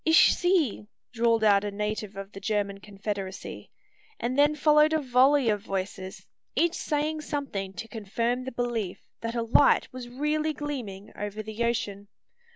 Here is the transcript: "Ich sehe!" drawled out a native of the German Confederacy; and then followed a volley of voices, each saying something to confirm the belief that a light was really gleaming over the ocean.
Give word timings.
"Ich 0.03 0.33
sehe!" 0.33 0.87
drawled 1.13 1.43
out 1.43 1.63
a 1.63 1.69
native 1.69 2.15
of 2.15 2.31
the 2.31 2.39
German 2.39 2.79
Confederacy; 2.79 3.69
and 4.19 4.35
then 4.35 4.55
followed 4.55 4.93
a 4.93 4.99
volley 4.99 5.47
of 5.47 5.61
voices, 5.61 6.25
each 6.55 6.73
saying 6.73 7.21
something 7.21 7.73
to 7.73 7.87
confirm 7.87 8.43
the 8.45 8.51
belief 8.51 9.03
that 9.21 9.35
a 9.35 9.43
light 9.43 9.93
was 9.93 10.09
really 10.09 10.53
gleaming 10.53 11.11
over 11.15 11.43
the 11.43 11.63
ocean. 11.63 12.07